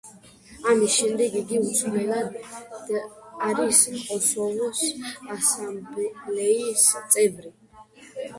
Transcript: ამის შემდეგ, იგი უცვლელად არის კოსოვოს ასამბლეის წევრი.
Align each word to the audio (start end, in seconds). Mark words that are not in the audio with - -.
ამის 0.69 0.93
შემდეგ, 0.99 1.33
იგი 1.41 1.59
უცვლელად 1.65 2.39
არის 3.49 3.83
კოსოვოს 4.07 4.83
ასამბლეის 5.37 6.89
წევრი. 6.97 7.55